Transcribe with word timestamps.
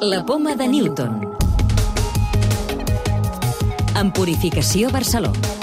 La 0.00 0.24
poma 0.24 0.54
de 0.54 0.68
Newton. 0.68 1.34
En 3.98 4.12
Purificació 4.14 4.92
Barcelona. 4.94 5.56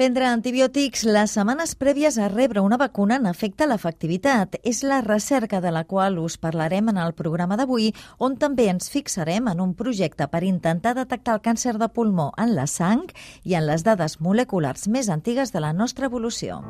Prendre 0.00 0.24
antibiòtics 0.24 1.02
les 1.04 1.34
setmanes 1.36 1.74
prèvies 1.76 2.16
a 2.16 2.30
rebre 2.32 2.62
una 2.64 2.78
vacuna 2.80 3.18
n'afecta 3.20 3.68
l'efectivitat. 3.68 4.56
És 4.64 4.80
la 4.80 5.02
recerca 5.04 5.60
de 5.60 5.68
la 5.68 5.84
qual 5.84 6.16
us 6.18 6.38
parlarem 6.40 6.88
en 6.88 6.96
el 6.96 7.12
programa 7.12 7.60
d'avui, 7.60 7.92
on 8.16 8.38
també 8.40 8.70
ens 8.72 8.88
fixarem 8.88 9.52
en 9.52 9.60
un 9.60 9.74
projecte 9.76 10.30
per 10.32 10.40
intentar 10.48 10.94
detectar 10.96 11.36
el 11.36 11.44
càncer 11.44 11.76
de 11.76 11.90
pulmó 11.92 12.32
en 12.40 12.56
la 12.56 12.64
sang 12.64 13.04
i 13.44 13.60
en 13.60 13.68
les 13.68 13.84
dades 13.84 14.16
moleculars 14.24 14.88
més 14.88 15.12
antigues 15.12 15.52
de 15.52 15.60
la 15.60 15.74
nostra 15.76 16.08
evolució. 16.08 16.64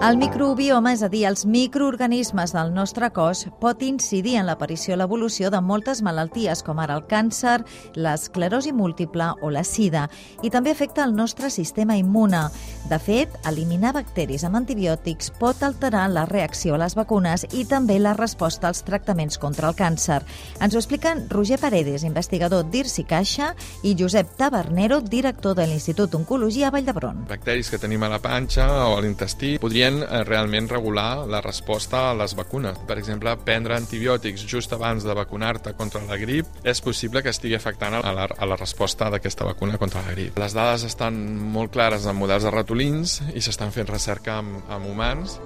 El 0.00 0.16
microbioma, 0.16 0.94
és 0.94 1.02
a 1.04 1.10
dir, 1.12 1.26
els 1.28 1.42
microorganismes 1.44 2.54
del 2.56 2.70
nostre 2.72 3.10
cos, 3.12 3.42
pot 3.60 3.82
incidir 3.84 4.38
en 4.40 4.46
l'aparició 4.48 4.94
i 4.94 4.96
l'evolució 4.96 5.50
de 5.52 5.58
moltes 5.60 5.98
malalties, 6.00 6.62
com 6.64 6.78
ara 6.80 6.94
el 6.96 7.02
càncer, 7.04 7.58
l'esclerosi 8.00 8.72
múltiple 8.72 9.26
o 9.44 9.50
la 9.52 9.60
sida, 9.60 10.06
i 10.40 10.48
també 10.48 10.72
afecta 10.72 11.04
el 11.04 11.12
nostre 11.12 11.50
sistema 11.52 11.98
immune. 12.00 12.40
De 12.88 12.96
fet, 12.96 13.34
eliminar 13.44 13.92
bacteris 13.92 14.46
amb 14.48 14.56
antibiòtics 14.62 15.34
pot 15.36 15.60
alterar 15.68 16.06
la 16.08 16.24
reacció 16.24 16.78
a 16.78 16.80
les 16.80 16.96
vacunes 16.96 17.44
i 17.52 17.66
també 17.68 17.98
la 18.00 18.16
resposta 18.16 18.70
als 18.72 18.80
tractaments 18.88 19.36
contra 19.36 19.68
el 19.68 19.76
càncer. 19.76 20.22
Ens 20.64 20.74
ho 20.74 20.80
expliquen 20.80 21.26
Roger 21.28 21.60
Paredes, 21.60 22.08
investigador 22.08 22.64
d'IRSI 22.72 23.04
Caixa, 23.04 23.52
i 23.84 23.92
Josep 24.00 24.32
Tabernero, 24.40 25.02
director 25.04 25.54
de 25.60 25.68
l'Institut 25.68 26.16
d'Oncologia 26.16 26.72
a 26.72 26.74
Vall 26.78 26.88
d'Hebron. 26.88 27.26
Bacteris 27.28 27.68
que 27.68 27.84
tenim 27.84 28.08
a 28.08 28.12
la 28.16 28.24
panxa 28.24 28.64
o 28.88 28.96
a 28.96 29.04
l'intestí 29.04 29.58
podrien 29.60 29.89
podrien 29.90 30.02
eh, 30.02 30.24
realment 30.24 30.68
regular 30.68 31.26
la 31.28 31.40
resposta 31.40 32.10
a 32.10 32.14
les 32.14 32.34
vacunes. 32.36 32.78
Per 32.86 32.98
exemple, 32.98 33.34
prendre 33.44 33.76
antibiòtics 33.76 34.46
just 34.46 34.72
abans 34.72 35.04
de 35.04 35.14
vacunar-te 35.14 35.74
contra 35.74 36.02
la 36.06 36.18
grip 36.20 36.46
és 36.64 36.80
possible 36.80 37.22
que 37.22 37.30
estigui 37.30 37.56
afectant 37.56 37.94
a 37.94 38.12
la, 38.12 38.28
a 38.30 38.46
la 38.46 38.56
resposta 38.56 39.10
d'aquesta 39.10 39.44
vacuna 39.44 39.78
contra 39.78 40.02
la 40.06 40.14
grip. 40.14 40.38
Les 40.38 40.54
dades 40.54 40.84
estan 40.84 41.20
molt 41.54 41.72
clares 41.72 42.06
en 42.06 42.16
models 42.16 42.46
de 42.46 42.54
ratolins 42.54 43.20
i 43.34 43.40
s'estan 43.40 43.72
fent 43.72 43.90
recerca 43.90 44.38
amb, 44.40 44.62
amb 44.70 44.86
humans. 44.86 45.40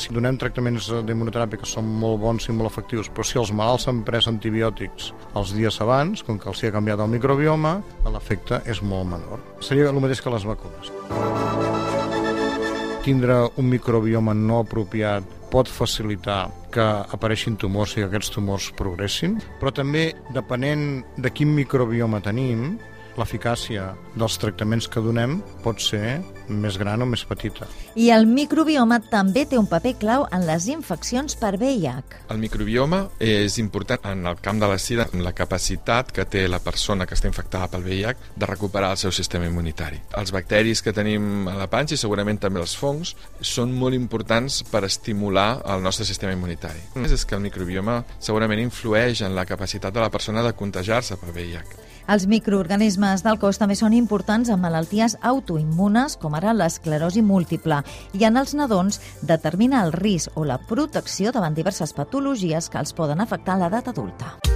Si 0.00 0.14
donem 0.16 0.38
tractaments 0.40 0.86
d'immunoteràpia 1.04 1.60
que 1.60 1.68
són 1.68 1.88
molt 2.00 2.22
bons 2.22 2.48
i 2.48 2.54
molt 2.56 2.70
efectius, 2.70 3.10
però 3.12 3.26
si 3.26 3.40
els 3.40 3.52
malalts 3.52 3.84
han 3.90 4.00
pres 4.06 4.30
antibiòtics 4.30 5.10
els 5.36 5.52
dies 5.56 5.80
abans, 5.84 6.24
com 6.24 6.40
que 6.40 6.48
els 6.48 6.62
hi 6.62 6.70
ha 6.70 6.74
canviat 6.78 7.04
el 7.04 7.12
microbioma, 7.12 7.76
l'efecte 8.08 8.62
és 8.64 8.80
molt 8.80 9.12
menor. 9.12 9.44
Seria 9.60 9.92
el 9.92 10.00
mateix 10.00 10.24
que 10.24 10.32
les 10.32 10.48
vacunes 10.48 10.94
tindre 13.00 13.48
un 13.56 13.64
microbioma 13.64 14.34
no 14.36 14.58
apropiat 14.60 15.24
pot 15.50 15.68
facilitar 15.72 16.50
que 16.70 16.84
apareixin 17.16 17.56
tumors 17.58 17.94
i 17.96 18.02
que 18.02 18.08
aquests 18.10 18.34
tumors 18.36 18.68
progressin, 18.78 19.38
però 19.58 19.72
també, 19.74 20.10
depenent 20.36 21.02
de 21.16 21.32
quin 21.34 21.50
microbioma 21.56 22.20
tenim, 22.22 22.76
l'eficàcia 23.18 23.90
dels 24.14 24.36
tractaments 24.40 24.88
que 24.90 25.02
donem 25.02 25.38
pot 25.64 25.80
ser 25.82 26.20
més 26.50 26.76
gran 26.80 27.02
o 27.02 27.06
més 27.06 27.22
petita. 27.26 27.66
I 27.98 28.10
el 28.14 28.26
microbioma 28.26 29.00
també 29.10 29.44
té 29.46 29.58
un 29.58 29.68
paper 29.70 29.94
clau 30.00 30.26
en 30.34 30.46
les 30.46 30.66
infeccions 30.70 31.36
per 31.38 31.56
VIH. 31.60 32.20
El 32.30 32.40
microbioma 32.42 33.02
és 33.22 33.58
important 33.62 34.10
en 34.12 34.26
el 34.30 34.38
camp 34.42 34.60
de 34.62 34.68
la 34.70 34.78
sida, 34.78 35.08
en 35.12 35.24
la 35.24 35.34
capacitat 35.36 36.12
que 36.14 36.26
té 36.26 36.46
la 36.48 36.60
persona 36.62 37.06
que 37.06 37.16
està 37.18 37.30
infectada 37.30 37.70
pel 37.70 37.86
VIH 37.86 38.34
de 38.36 38.50
recuperar 38.50 38.92
el 38.94 39.00
seu 39.02 39.14
sistema 39.14 39.46
immunitari. 39.50 40.00
Els 40.18 40.34
bacteris 40.34 40.82
que 40.82 40.94
tenim 40.96 41.48
a 41.50 41.56
la 41.58 41.70
panxa 41.70 41.96
i 41.96 42.00
segurament 42.00 42.40
també 42.42 42.62
els 42.62 42.76
fongs 42.78 43.14
són 43.40 43.74
molt 43.74 43.94
importants 43.98 44.62
per 44.70 44.84
estimular 44.86 45.62
el 45.74 45.82
nostre 45.82 46.06
sistema 46.06 46.34
immunitari. 46.34 46.82
És 47.10 47.24
que 47.26 47.36
el 47.36 47.44
microbioma 47.44 48.00
segurament 48.18 48.62
influeix 48.62 49.22
en 49.26 49.34
la 49.34 49.46
capacitat 49.46 49.94
de 49.94 50.02
la 50.02 50.10
persona 50.10 50.42
de 50.46 50.54
contagiar-se 50.56 51.18
pel 51.20 51.34
VIH. 51.36 51.89
Els 52.08 52.26
microorganismes 52.26 53.24
del 53.26 53.38
cos 53.38 53.60
també 53.60 53.76
són 53.78 53.96
importants 53.96 54.50
en 54.50 54.60
malalties 54.60 55.16
autoimmunes, 55.20 56.16
com 56.20 56.34
ara 56.34 56.54
l'esclerosi 56.56 57.22
múltiple, 57.22 57.82
i 58.14 58.24
en 58.24 58.40
els 58.40 58.54
nadons 58.54 59.00
determina 59.22 59.84
el 59.84 59.92
risc 59.92 60.36
o 60.36 60.44
la 60.44 60.58
protecció 60.58 61.32
davant 61.32 61.54
diverses 61.54 61.92
patologies 61.92 62.70
que 62.70 62.80
els 62.80 62.94
poden 62.96 63.20
afectar 63.20 63.56
a 63.58 63.64
l'edat 63.64 63.92
adulta. 63.94 64.49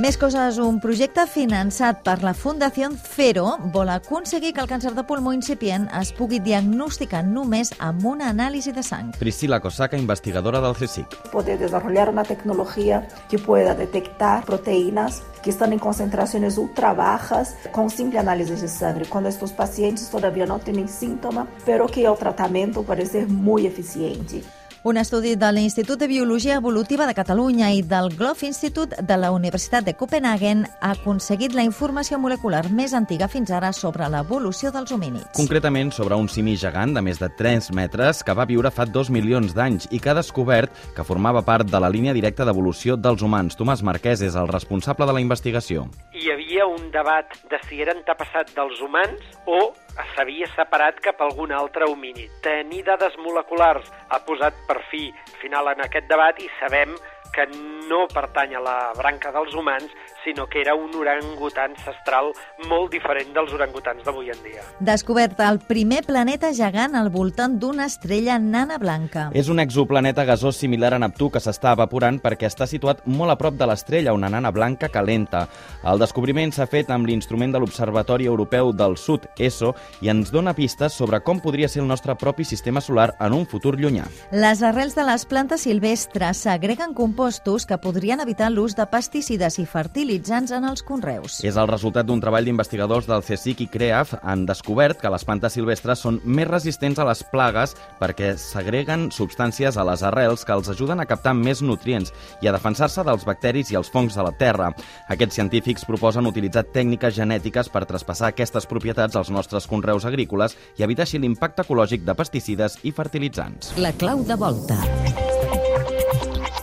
Més 0.00 0.16
coses, 0.16 0.56
un 0.56 0.78
projecte 0.80 1.26
finançat 1.28 1.98
per 2.00 2.14
la 2.24 2.30
Fundació 2.32 2.86
Cero 3.12 3.58
vol 3.74 3.90
aconseguir 3.92 4.54
que 4.56 4.62
el 4.62 4.68
càncer 4.70 4.94
de 4.96 5.02
pulmó 5.04 5.34
incipient 5.36 5.84
es 5.98 6.14
pugui 6.16 6.38
diagnosticar 6.40 7.20
només 7.26 7.74
amb 7.76 8.06
una 8.08 8.30
anàlisi 8.32 8.72
de 8.72 8.80
sang. 8.86 9.10
Priscila 9.20 9.58
Cosaca, 9.60 10.00
investigadora 10.00 10.62
del 10.64 10.78
CSIC. 10.80 11.18
Poder 11.28 11.58
desarrollar 11.58 12.08
una 12.08 12.24
tecnología 12.24 13.06
que 13.28 13.38
pueda 13.38 13.74
detectar 13.74 14.46
proteínas 14.46 15.20
que 15.42 15.50
están 15.50 15.74
en 15.74 15.78
concentraciones 15.78 16.56
ultra 16.56 16.94
bajas 16.94 17.54
con 17.70 17.90
simple 17.90 18.18
análisis 18.18 18.62
de 18.62 18.68
sangre, 18.68 19.04
cuando 19.04 19.28
estos 19.28 19.52
pacientes 19.52 20.08
todavía 20.08 20.46
no 20.46 20.58
tienen 20.58 20.88
síntoma, 20.88 21.46
pero 21.66 21.86
que 21.86 22.06
el 22.06 22.16
tratamiento 22.16 22.82
parece 22.82 23.12
ser 23.12 23.28
muy 23.28 23.66
eficiente. 23.66 24.42
Un 24.84 24.96
estudi 24.96 25.36
de 25.36 25.46
l'Institut 25.52 26.00
de 26.00 26.08
Biologia 26.08 26.56
Evolutiva 26.56 27.06
de 27.06 27.14
Catalunya 27.14 27.68
i 27.70 27.84
del 27.86 28.08
Glof 28.18 28.40
Institute 28.42 28.96
de 28.98 29.16
la 29.16 29.28
Universitat 29.30 29.84
de 29.86 29.94
Copenhagen 29.94 30.64
ha 30.80 30.90
aconseguit 30.96 31.54
la 31.54 31.62
informació 31.62 32.18
molecular 32.18 32.64
més 32.74 32.90
antiga 32.90 33.28
fins 33.30 33.52
ara 33.54 33.70
sobre 33.70 34.08
l'evolució 34.10 34.72
dels 34.74 34.90
homínids. 34.90 35.28
Concretament 35.38 35.92
sobre 35.94 36.18
un 36.18 36.26
simi 36.26 36.56
gegant 36.58 36.96
de 36.96 37.04
més 37.06 37.22
de 37.22 37.28
3 37.30 37.70
metres 37.78 38.24
que 38.26 38.34
va 38.34 38.48
viure 38.50 38.74
fa 38.74 38.82
2 38.82 39.12
milions 39.14 39.54
d'anys 39.54 39.86
i 39.92 40.00
que 40.02 40.10
ha 40.10 40.18
descobert 40.18 40.74
que 40.96 41.06
formava 41.06 41.44
part 41.46 41.70
de 41.70 41.78
la 41.78 41.88
línia 41.88 42.10
directa 42.18 42.42
d'evolució 42.42 42.98
dels 42.98 43.22
humans. 43.22 43.54
Tomàs 43.54 43.86
Marquès 43.86 44.26
és 44.26 44.34
el 44.34 44.50
responsable 44.50 45.06
de 45.06 45.14
la 45.14 45.22
investigació. 45.22 45.86
Hi 46.10 46.26
havia 46.34 46.41
un 46.66 46.90
debat 46.94 47.28
de 47.50 47.58
si 47.68 47.80
era 47.82 47.94
antepassat 47.96 48.52
dels 48.56 48.80
humans 48.80 49.22
o 49.46 49.72
s'havia 50.14 50.48
separat 50.56 51.00
cap 51.04 51.20
a 51.20 51.28
algun 51.28 51.52
altre 51.52 51.88
homínid. 51.88 52.30
Tenir 52.44 52.84
dades 52.86 53.16
moleculars 53.20 53.88
ha 54.08 54.20
posat 54.26 54.56
per 54.68 54.80
fi 54.90 55.10
final 55.40 55.72
en 55.72 55.84
aquest 55.84 56.08
debat 56.10 56.38
i 56.40 56.48
sabem 56.60 56.94
que 57.32 57.46
no 57.88 58.06
pertany 58.12 58.54
a 58.54 58.60
la 58.62 58.92
branca 58.96 59.32
dels 59.32 59.54
humans, 59.54 59.90
sinó 60.24 60.46
que 60.46 60.60
era 60.60 60.74
un 60.74 60.94
orangutan 60.94 61.72
ancestral 61.72 62.30
molt 62.68 62.92
diferent 62.92 63.32
dels 63.34 63.52
orangutans 63.56 64.04
d'avui 64.04 64.30
en 64.30 64.42
dia. 64.44 64.62
Descobert 64.80 65.40
el 65.40 65.58
primer 65.66 66.02
planeta 66.06 66.52
gegant 66.54 66.94
al 66.98 67.10
voltant 67.10 67.56
d'una 67.58 67.86
estrella 67.88 68.38
nana 68.38 68.78
blanca. 68.78 69.30
És 69.34 69.48
un 69.48 69.62
exoplaneta 69.62 70.24
gasós 70.28 70.60
similar 70.60 70.92
a 70.94 71.00
Neptú 71.02 71.30
que 71.32 71.40
s'està 71.42 71.72
evaporant 71.76 72.20
perquè 72.22 72.50
està 72.50 72.68
situat 72.68 73.02
molt 73.06 73.34
a 73.34 73.38
prop 73.40 73.56
de 73.58 73.66
l'estrella, 73.68 74.14
una 74.14 74.30
nana 74.30 74.52
blanca 74.52 74.90
calenta. 74.92 75.46
El 75.82 76.02
descobriment 76.02 76.52
s'ha 76.52 76.68
fet 76.70 76.92
amb 76.92 77.08
l'instrument 77.08 77.54
de 77.54 77.62
l'Observatori 77.62 78.28
Europeu 78.30 78.72
del 78.76 78.98
Sud, 79.00 79.26
ESO, 79.38 79.72
i 80.02 80.12
ens 80.12 80.30
dona 80.30 80.54
pistes 80.54 80.94
sobre 80.94 81.22
com 81.24 81.40
podria 81.40 81.68
ser 81.68 81.82
el 81.82 81.90
nostre 81.90 82.14
propi 82.20 82.44
sistema 82.44 82.80
solar 82.80 83.12
en 83.18 83.32
un 83.32 83.46
futur 83.46 83.78
llunyà. 83.80 84.06
Les 84.30 84.62
arrels 84.62 84.94
de 84.94 85.06
les 85.08 85.26
plantes 85.26 85.64
silvestres 85.66 86.44
s'agreguen 86.44 86.92
compostos 86.94 87.21
que 87.68 87.78
podrien 87.78 88.20
evitar 88.20 88.50
l'ús 88.50 88.74
de 88.74 88.86
pesticides 88.90 89.58
i 89.58 89.66
fertilitzants 89.66 89.92
fertilitzants 89.92 90.52
en 90.52 90.64
els 90.64 90.82
conreus. 90.82 91.40
És 91.44 91.56
el 91.56 91.68
resultat 91.68 92.06
d'un 92.06 92.20
treball 92.20 92.46
d'investigadors 92.46 93.06
del 93.06 93.22
CSIC 93.22 93.64
i 93.64 93.68
CREAF. 93.70 94.14
Han 94.22 94.46
descobert 94.46 95.00
que 95.00 95.10
les 95.12 95.24
plantes 95.24 95.54
silvestres 95.56 96.02
són 96.02 96.20
més 96.24 96.48
resistents 96.48 96.98
a 96.98 97.06
les 97.08 97.22
plagues 97.32 97.74
perquè 98.00 98.32
s'agreguen 98.40 99.10
substàncies 99.14 99.76
a 99.76 99.86
les 99.88 100.02
arrels 100.02 100.44
que 100.44 100.54
els 100.56 100.70
ajuden 100.72 101.00
a 101.00 101.06
captar 101.06 101.34
més 101.34 101.62
nutrients 101.62 102.12
i 102.42 102.48
a 102.48 102.54
defensar-se 102.56 103.04
dels 103.04 103.26
bacteris 103.28 103.72
i 103.72 103.78
els 103.78 103.90
fongs 103.92 104.16
de 104.16 104.26
la 104.26 104.34
terra. 104.38 104.72
Aquests 105.12 105.38
científics 105.40 105.86
proposen 105.88 106.26
utilitzar 106.26 106.64
tècniques 106.72 107.14
genètiques 107.14 107.70
per 107.72 107.86
traspassar 107.86 108.32
aquestes 108.32 108.66
propietats 108.66 109.16
als 109.16 109.30
nostres 109.30 109.66
conreus 109.66 110.06
agrícoles 110.08 110.56
i 110.78 110.86
evitar 110.86 111.06
així 111.06 111.20
l'impacte 111.22 111.66
ecològic 111.66 112.06
de 112.06 112.16
pesticides 112.18 112.78
i 112.82 112.94
fertilitzants. 112.94 113.74
La 113.78 113.92
clau 113.92 114.24
de 114.24 114.38
volta. 114.38 114.78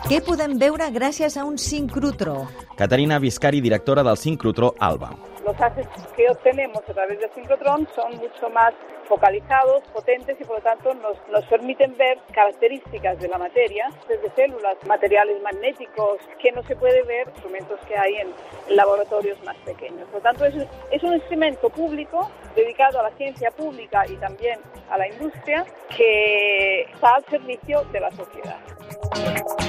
Què 0.10 0.24
podem 0.26 0.56
veure 0.58 0.88
gràcies 0.90 1.36
a 1.38 1.44
un 1.46 1.60
sincrotró? 1.62 2.48
Caterina 2.78 3.20
Viscari, 3.22 3.60
directora 3.62 4.02
del 4.02 4.18
sincrotró 4.18 4.72
ALBA. 4.80 5.12
Los 5.46 5.62
haces 5.62 5.86
que 6.16 6.26
obtenemos 6.32 6.82
a 6.90 6.94
través 6.94 7.20
del 7.20 7.30
sincrotrón 7.36 7.88
son 7.94 8.18
mucho 8.18 8.50
más 8.50 8.74
focalizados, 9.08 9.84
potentes 9.94 10.36
y 10.42 10.44
por 10.46 10.56
lo 10.58 10.64
tanto 10.64 10.96
nos, 10.96 11.16
nos 11.30 11.46
permiten 11.46 11.96
ver 11.96 12.18
características 12.34 13.20
de 13.20 13.28
la 13.28 13.38
materia, 13.38 13.86
desde 14.08 14.32
células, 14.32 14.78
materiales 14.88 15.44
magnéticos, 15.44 16.18
que 16.42 16.52
no 16.54 16.64
se 16.64 16.76
puede 16.76 17.04
ver 17.04 17.28
instrumentos 17.28 17.80
que 17.88 17.96
hay 17.96 18.16
en 18.16 18.76
laboratorios 18.76 19.38
más 19.44 19.58
pequeños. 19.58 20.08
Por 20.10 20.16
lo 20.16 20.22
tanto, 20.22 20.46
es, 20.46 20.56
es 20.90 21.04
un 21.04 21.14
instrumento 21.14 21.70
público 21.70 22.32
dedicado 22.56 23.00
a 23.00 23.04
la 23.04 23.12
ciencia 23.12 23.52
pública 23.52 24.06
y 24.10 24.16
también 24.16 24.60
a 24.90 24.98
la 24.98 25.08
industria 25.08 25.68
que 25.96 26.82
está 26.82 27.14
al 27.18 27.26
servicio 27.26 27.84
de 27.92 28.00
la 28.00 28.10
sociedad. 28.10 29.69